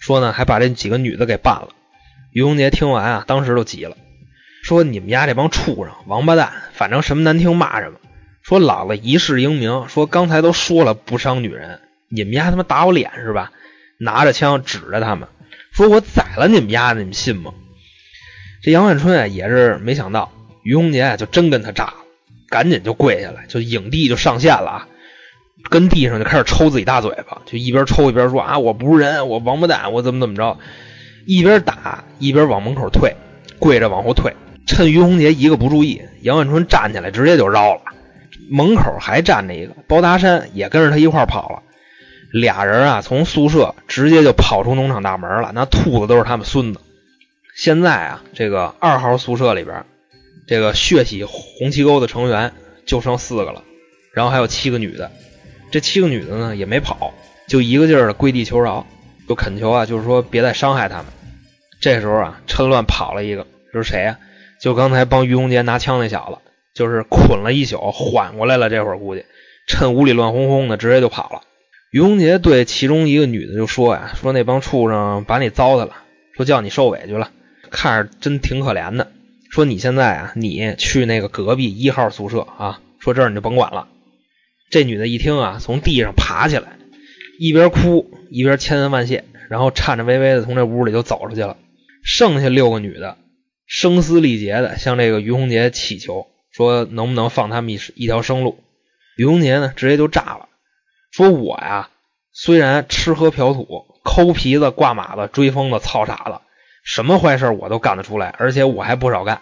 [0.00, 1.68] 说呢还把这几个女的给办了。”
[2.32, 3.96] 于洪杰听完啊，当时都急了，
[4.62, 7.98] 说：“你们家这帮畜生、王八蛋，反正什么难听骂什么。
[8.42, 13.52] 说老子一世英名，说刚才都说了不伤女人，你们家他妈打我脸是吧？
[13.98, 15.28] 拿着枪指着他们，
[15.72, 17.52] 说我宰了你们家，你们信吗？”
[18.62, 21.94] 这杨万春啊，也是没想到，于洪杰啊就真跟他炸了，
[22.54, 24.88] 赶紧就跪下来，就影帝就上线了啊，
[25.68, 30.56] 跟地上就开始抽自己大嘴巴，就一边抽一边说：“啊，我不是人，我王八蛋，我怎么怎么着。”
[31.26, 33.12] 一边打一边往门口退，
[33.58, 34.32] 跪着往后退。
[34.68, 37.80] 趁于洪杰一个不注意，杨万春站起来直接就绕了。
[38.48, 41.60] 门口还站着一个包达山，也跟着他一块跑了。
[42.32, 45.50] 俩人啊，从宿舍直接就跑出农场大门了。
[45.52, 46.78] 那兔子都是他们孙子。
[47.56, 49.84] 现在啊，这个二号宿舍里边，
[50.46, 52.52] 这个血洗红旗沟的成员
[52.86, 53.62] 就剩四个了，
[54.12, 55.10] 然后还有七个女的。
[55.70, 57.12] 这七个女的呢，也没跑，
[57.48, 58.86] 就一个劲儿的跪地求饶。
[59.26, 61.06] 就恳求啊，就是说别再伤害他们。
[61.80, 64.18] 这时候啊，趁乱跑了一个，这是谁呀？
[64.60, 68.68] 就刚才帮于洪杰拿枪那小子，就是捆了一宿，缓过来了。
[68.68, 69.24] 这会儿估计
[69.66, 71.40] 趁屋里乱哄哄的，直接就跑了。
[71.90, 75.96] 于洪杰对其中一个女的就说呀：“说那帮畜生把你糟蹋了，
[76.36, 77.30] 说叫你受委屈了，
[77.70, 79.10] 看着真挺可怜的。
[79.54, 83.86] 说你现在啊，你去那个隔壁一号宿舍啊，说这儿你就甭管了。”
[84.68, 86.76] 这女的一听啊，从地上爬起来。
[87.38, 91.56] 一边哭一边千恩万谢，然后颤颤巍巍的从这屋里就走出去了。
[92.02, 93.16] 剩下六个女的
[93.64, 98.58] 声嘶力竭的向这个于洪杰祈求，说能不能放他们一一条生路。
[99.16, 100.48] 于洪杰呢，直接就炸了，
[101.12, 101.90] 说我呀，
[102.32, 106.40] 虽然吃喝嫖赌、抠皮子、挂马子、追疯子、操傻子，
[106.84, 109.40] 什么坏事我都干得出来，而且我还不少干。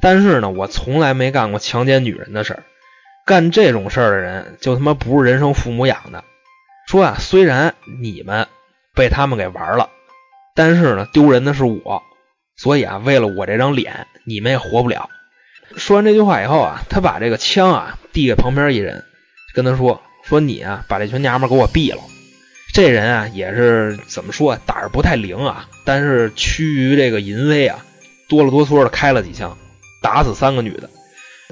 [0.00, 2.64] 但是呢，我从来没干过强奸女人的事儿。
[3.24, 6.24] 干这种事儿的人，就他妈不是人生父母养的。
[6.88, 8.48] 说啊，虽然你们
[8.96, 9.90] 被他们给玩了，
[10.56, 12.02] 但是呢，丢人的是我，
[12.56, 15.08] 所以啊，为了我这张脸，你们也活不了。
[15.76, 19.04] 说完这句话以后啊，他把这个枪啊递给旁边一人，
[19.54, 22.02] 跟他说说你啊，把这群娘们给我毙了。
[22.72, 27.84] 这人啊，也是怎么说，啊胆儿不太灵啊，但是趋于这个淫威啊，
[28.28, 29.58] 哆了哆嗦的开了几枪，
[30.00, 30.88] 打死三个女的，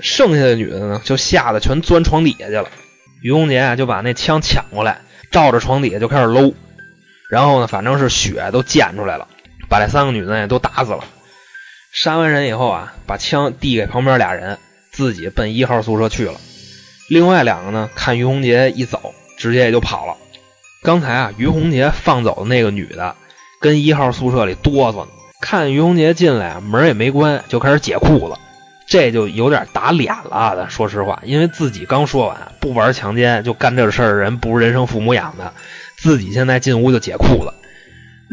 [0.01, 2.71] 剩下的女的呢，就吓得全钻床底下去了。
[3.23, 6.55] 于洪杰啊，就把那枪抢过来，照着床底下就开始搂，
[7.31, 9.29] 然后呢，反正是血都溅出来了，
[9.69, 11.05] 把这三个女的也都打死了。
[11.93, 14.57] 杀完人以后啊，把枪递给旁边俩人，
[14.91, 16.41] 自己奔一号宿舍去了。
[17.11, 20.17] 另外两个呢，看于洪杰一走，直接也就跑了。
[20.83, 23.15] 刚才啊，于洪杰放走的那个女的，
[23.61, 25.09] 跟一号宿舍里哆嗦呢。
[25.39, 28.35] 看于洪杰进来啊，门也没关，就开始解裤子，
[28.89, 30.55] 这就有点打脸了。
[30.57, 35.53] 咱说实话，因为自己刚说完不玩强奸就干这事儿的人，不是人生父母养的，
[35.99, 37.53] 自己现在进屋就解裤子。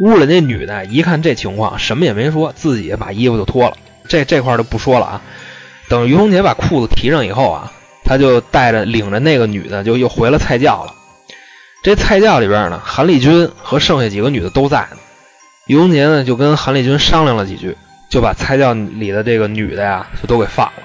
[0.01, 3.75] 屋里那女的一看这情况，什么也没说，自己把衣服就脱了。
[4.07, 5.21] 这这块就不说了啊。
[5.89, 7.73] 等于洪杰把裤子提上以后啊，
[8.05, 10.93] 他就带着领着那个女的就又回了菜窖了。
[11.83, 14.97] 这菜窖里边呢，韩丽君和剩下几个女的都在呢。
[15.67, 17.75] 于洪杰呢就跟韩丽君商量了几句，
[18.09, 20.83] 就把菜窖里的这个女的呀就都给放了。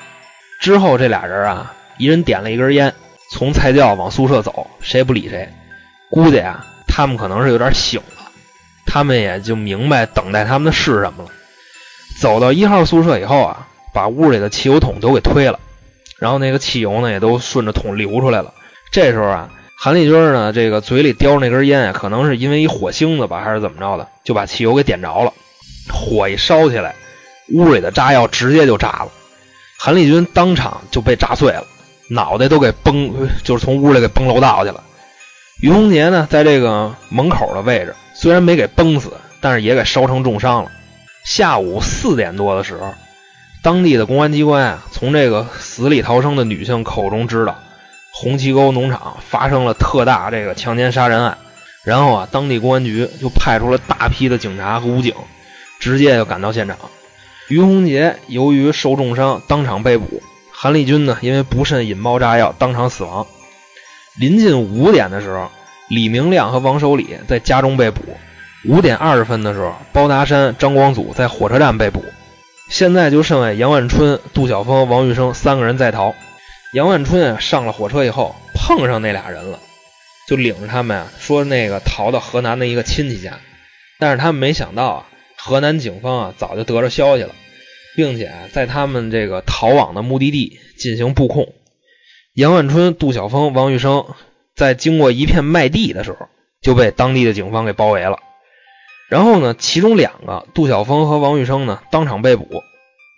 [0.61, 2.93] 之后这俩人啊，一人点了一根烟，
[3.33, 5.49] 从菜窖往宿舍走，谁也不理谁。
[6.11, 8.31] 估计啊，他们可能是有点醒了。
[8.87, 11.31] 他们也就明白等待他们的是什么了。
[12.21, 15.59] 走到一号宿舍以后啊，把屋里的汽油桶都给推了，
[16.19, 18.53] 然后那个汽油呢也都顺着桶流出来了。
[18.93, 19.49] 这时候啊，
[19.85, 25.33] 韩丽君呢这个嘴里叼着那根烟啊，可能是因为一火星子吧，还是怎么着的，就把汽油给点着了。
[25.93, 26.95] 火一烧起来，
[27.53, 29.09] 屋里的炸药直接就炸了，
[29.81, 31.65] 韩丽君当场就被炸碎了，
[32.09, 34.81] 脑袋都给崩，就是从屋里给崩楼道去了。
[35.61, 40.71] 于洪杰呢，在这个门口的位置，虽然没给崩死，但是也给烧成重伤了。
[41.25, 42.95] 下午四点多的时候，
[43.65, 47.59] 当地的公安机关啊，从这个死里逃生的女性口中知道，
[48.13, 51.37] 红旗沟农场发生了特大这个强奸杀人案。
[51.85, 55.13] 然后啊，当地公安局就派出了大批的警察和武警，
[55.81, 56.77] 直接就赶到现场。
[57.49, 60.07] 于洪杰由于受重伤，当场被捕；
[60.53, 63.27] 韩立军呢，因为不慎引爆炸药，当场死亡。
[64.21, 65.51] 临近五点的时候，
[65.89, 68.03] 李明亮和王守礼在家中被捕。
[68.69, 72.05] 五点二十分的时候，包达山、张光祖在火车站被捕。
[72.69, 76.15] 现在就剩下杨万春、杜晓峰、王玉生三个人在逃。
[76.73, 79.59] 杨万春啊，上了火车以后碰上那俩人了，
[80.27, 83.39] 就领着他们啊，说那个逃到河南的一个亲戚家。
[83.99, 85.07] 但是他们没想到啊，
[85.37, 87.35] 河南警方啊早就得着消息了，
[87.95, 91.53] 并且在他们这个逃往的目的地进行布控。
[92.35, 94.07] 杨万春、杜晓峰、王玉生
[94.57, 96.27] 在经过一片麦地的时候，
[96.63, 98.19] 就被当地的警方给包围了。
[99.11, 102.63] 然后呢，其中两个杜晓峰和王玉生呢当场被捕，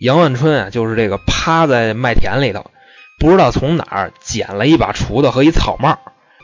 [0.01, 2.69] 杨万春啊就是这个趴在麦田里头，
[3.25, 5.99] 不知道从哪儿捡了一把锄头和一草帽，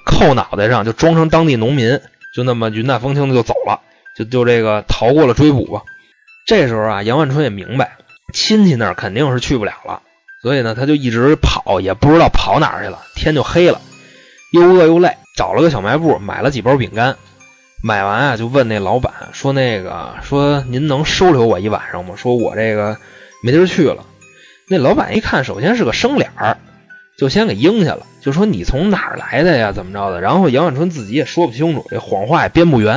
[0.07, 2.01] 扣脑袋上就装成当地农民，
[2.35, 3.83] 就那么云淡风轻的就走了，
[4.17, 5.83] 就就这个逃过了追捕吧。
[6.47, 7.99] 这时候啊，杨万春也明白
[8.33, 10.01] 亲戚那儿肯定是去不了了，
[10.41, 13.01] 所以呢他就一直跑，也不知道跑哪儿去了。
[13.15, 13.79] 天就黑了，
[14.51, 17.15] 又饿又累，找了个小卖部买了几包饼干。
[17.85, 22.15] 买完啊，就问那老板说：“那个说您能收留我一晚上吗？
[22.17, 22.97] 说我这个
[23.45, 24.07] 没地儿去了。”
[24.67, 26.57] 那老板一看，首先是个生脸儿，
[27.21, 29.73] 就先给应下了，就说：“你从哪儿来的呀？
[29.73, 32.95] 怎么着的？”然后杨万春自己也说不清楚，这谎话也编不圆。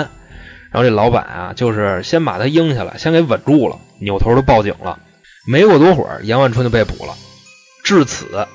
[0.72, 4.98] 然后这老板啊，就是先把他应下来，先给稳住了，扭头就报警了。
[5.46, 7.14] 没过多会儿，杨万春就被捕了。
[7.84, 8.48] 至此，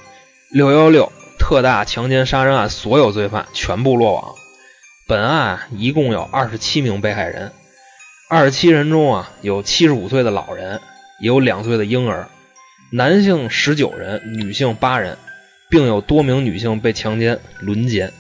[0.51, 4.25] 六幺六特大强奸杀人案所有罪犯全部落网。
[5.07, 7.53] 本案一共有二十七名被害人，
[8.31, 10.81] 二十七人中啊，有七十五岁的老人，
[11.21, 12.29] 也有两岁的婴儿，
[12.91, 15.19] 男性十九人，女性八人，
[15.71, 18.13] 并有多名女性被强奸、轮奸。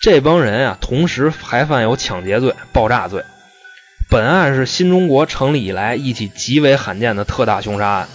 [0.00, 3.22] 这帮人啊，同时还犯有抢劫罪、爆炸罪。
[4.08, 8.08] 本案是新中国成立以来一起极为罕见的特大凶杀案。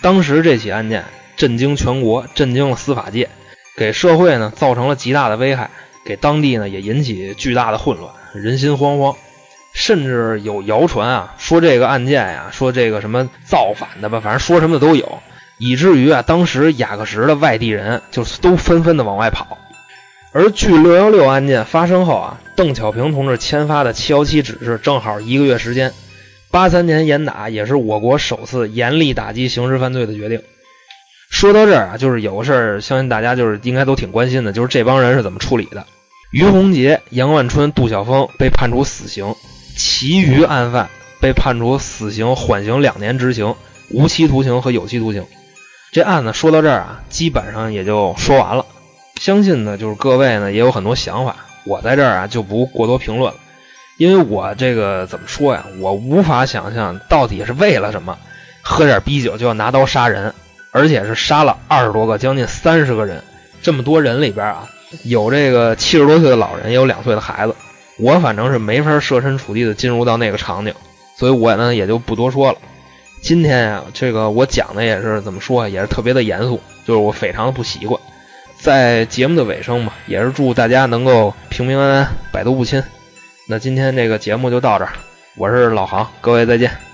[0.00, 1.04] 当时这起案件
[1.36, 3.28] 震惊全国，震惊了司法界，
[3.76, 5.70] 给社会呢造成了极大的危害。
[6.04, 9.16] 给当地呢也引起巨大的混乱，人心惶惶，
[9.72, 15.20] 甚至有谣传啊，说这个案件呀，说这个什么造反的吧，反正说什么的都有，
[15.58, 19.58] 以至于啊，当时雅克什的外地人就是都纷纷的往外跑。
[20.32, 25.92] 而距六幺六案件发生后啊，邓小平同志签发的七幺七指示正好一个月时间，
[26.50, 30.42] 八三年严打也是我国首次严厉打击刑事犯罪的决定。
[31.30, 35.86] 说到这儿啊，就是有个事儿，相信大家就是应该都挺关心的，就是这帮人是怎么处理的。
[36.32, 39.34] 于洪杰、杨万春、杜晓峰被判处死刑，
[39.76, 40.90] 其余案犯
[41.20, 43.54] 被判处死刑、缓刑两年执行、
[43.90, 45.24] 无期徒刑和有期徒刑。
[45.92, 48.66] 这案子说到这儿啊，基本上也就说完了。
[49.20, 53.38] 相信呢，就是各位呢也有很多想法，我在这儿啊就不过多评论了，
[53.96, 58.18] 因为我这个怎么说呀，我无法想象到底是为了什么，
[58.60, 60.34] 喝点啤酒就要拿刀杀人，
[60.70, 63.22] 而且是杀了二十多个，将近三十个人，
[63.62, 64.68] 这么多人里边啊，
[65.04, 67.54] 有这个七十多岁的老人，也有两岁的孩子，
[67.98, 70.74] 我反正是没法设身处地的进入到那个场景，
[71.18, 72.58] 所以我呢也就不多说了。
[73.20, 78.00] 今天呀，这个我讲的也是怎么说，也是特别的严肃，就是我非常的不习惯。
[78.58, 82.82] 在节目的尾声嘛，也是祝大家能够平平安安，百毒不侵。
[83.48, 84.92] 那今天这个节目就到这儿，
[85.36, 86.85] 我是老航，各位再见。